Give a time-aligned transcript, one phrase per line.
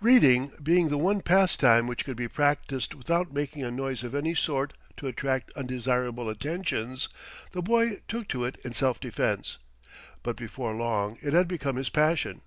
[0.00, 4.32] Reading being the one pastime which could be practiced without making a noise of any
[4.32, 7.08] sort to attract undesirable attentions,
[7.50, 9.58] the boy took to it in self defence.
[10.22, 12.42] But before long it had become his passion.